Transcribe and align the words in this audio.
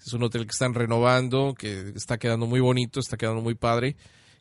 Es 0.00 0.14
un 0.14 0.22
hotel 0.22 0.46
que 0.46 0.52
están 0.52 0.72
renovando, 0.72 1.54
que 1.58 1.92
está 1.94 2.16
quedando 2.16 2.46
muy 2.46 2.60
bonito, 2.60 2.98
está 2.98 3.18
quedando 3.18 3.42
muy 3.42 3.56
padre 3.56 3.96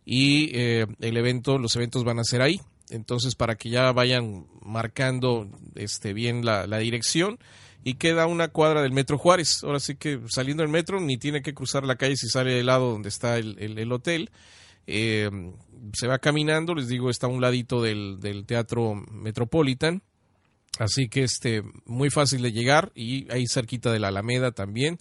y 0.09 0.57
eh, 0.57 0.87
el 1.01 1.17
evento, 1.17 1.57
los 1.57 1.75
eventos 1.75 2.05
van 2.05 2.19
a 2.19 2.23
ser 2.23 2.41
ahí. 2.41 2.61
Entonces 2.89 3.35
para 3.35 3.55
que 3.55 3.69
ya 3.69 3.91
vayan 3.91 4.47
marcando 4.61 5.49
este 5.75 6.13
bien 6.13 6.45
la, 6.45 6.67
la 6.67 6.77
dirección 6.77 7.37
y 7.83 7.95
queda 7.95 8.25
una 8.27 8.47
cuadra 8.49 8.81
del 8.81 8.91
Metro 8.91 9.17
Juárez. 9.17 9.63
Ahora 9.63 9.79
sí 9.79 9.95
que 9.95 10.19
saliendo 10.27 10.63
del 10.63 10.71
metro 10.71 10.99
ni 10.99 11.17
tiene 11.17 11.41
que 11.41 11.53
cruzar 11.53 11.83
la 11.83 11.95
calle 11.95 12.15
si 12.17 12.27
sale 12.27 12.53
del 12.53 12.65
lado 12.65 12.91
donde 12.91 13.09
está 13.09 13.37
el, 13.37 13.55
el- 13.59 13.77
el 13.79 13.91
hotel. 13.91 14.29
Eh, 14.87 15.29
se 15.93 16.07
va 16.07 16.19
caminando, 16.19 16.73
les 16.75 16.87
digo, 16.87 17.09
está 17.09 17.27
a 17.27 17.29
un 17.29 17.41
ladito 17.41 17.81
del, 17.81 18.19
del 18.19 18.45
Teatro 18.45 18.95
Metropolitan. 19.11 20.01
Así 20.79 21.09
que 21.09 21.23
este 21.23 21.63
muy 21.85 22.09
fácil 22.09 22.41
de 22.41 22.51
llegar 22.51 22.91
y 22.95 23.31
ahí 23.31 23.45
cerquita 23.47 23.91
de 23.91 23.99
la 23.99 24.09
Alameda 24.09 24.51
también 24.51 24.99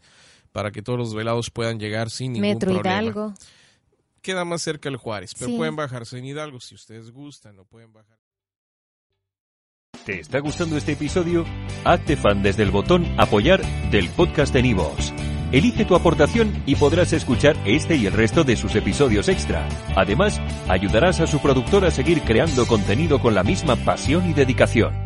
para 0.53 0.71
que 0.71 0.81
todos 0.83 0.99
los 0.99 1.15
velados 1.15 1.51
puedan 1.51 1.79
llegar 1.79 2.09
sin 2.11 2.33
ningún 2.33 2.49
Metro 2.55 2.71
problema. 2.73 3.03
Hidalgo. 3.03 3.35
Queda 4.27 4.45
más 4.45 4.61
cerca 4.61 4.89
el 4.89 4.97
Juárez, 4.97 5.37
pero 5.39 5.53
Sí. 5.53 5.57
pueden 5.57 5.77
bajarse 5.77 6.19
en 6.19 6.25
Hidalgo 6.25 6.59
si 6.59 6.75
ustedes 6.75 7.13
gustan, 7.13 7.57
o 7.61 7.65
pueden 7.65 7.93
bajar. 7.93 8.19
¿Te 10.05 10.19
está 10.19 10.41
gustando 10.41 10.77
este 10.77 10.93
episodio? 10.93 11.45
Hazte 11.85 12.17
fan 12.17 12.43
desde 12.43 12.65
el 12.65 12.73
botón 12.73 13.07
Apoyar 13.21 13.63
del 13.93 14.09
podcast 14.11 14.53
de 14.53 14.63
Nivos. 14.63 15.13
Elige 15.53 15.85
tu 15.85 15.95
aportación 15.95 16.61
y 16.67 16.75
podrás 16.75 17.13
escuchar 17.13 17.57
este 17.67 17.95
y 17.95 18.07
el 18.07 18.15
resto 18.15 18.43
de 18.43 18.57
sus 18.57 18.75
episodios 18.75 19.29
extra. 19.29 19.69
Además, 19.95 20.41
ayudarás 20.69 21.21
a 21.21 21.29
su 21.29 21.41
productor 21.41 21.85
a 21.85 21.93
seguir 21.93 22.23
creando 22.23 22.67
contenido 22.67 23.21
con 23.21 23.33
la 23.33 23.45
misma 23.45 23.77
pasión 23.77 24.29
y 24.29 24.33
dedicación. 24.33 25.06